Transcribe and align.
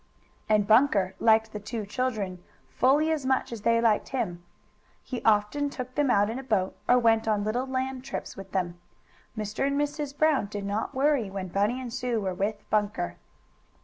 And 0.49 0.65
Bunker 0.65 1.13
liked 1.19 1.51
the 1.53 1.59
two 1.59 1.85
children' 1.85 2.43
fully 2.69 3.11
as 3.11 3.23
much 3.23 3.51
as 3.51 3.61
they 3.61 3.79
liked 3.79 4.09
him. 4.09 4.43
He 5.03 5.23
often 5.23 5.69
took 5.69 5.93
them 5.93 6.09
out 6.09 6.27
in 6.27 6.39
a 6.39 6.43
boat, 6.43 6.75
or 6.89 6.97
went 6.97 7.27
on 7.27 7.43
little 7.43 7.67
land 7.67 8.03
trips 8.03 8.35
with 8.35 8.51
them. 8.51 8.79
Mr. 9.37 9.67
and 9.67 9.79
Mrs. 9.79 10.17
Brown 10.17 10.47
did 10.47 10.65
not 10.65 10.95
worry 10.95 11.29
when 11.29 11.49
Bunny 11.49 11.79
and 11.79 11.93
Sue 11.93 12.19
were 12.19 12.33
with 12.33 12.67
Bunker. 12.71 13.17